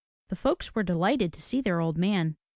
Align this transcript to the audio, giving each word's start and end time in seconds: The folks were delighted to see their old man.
The 0.29 0.35
folks 0.35 0.73
were 0.73 0.81
delighted 0.81 1.31
to 1.33 1.43
see 1.43 1.61
their 1.61 1.79
old 1.79 1.95
man. 1.95 2.35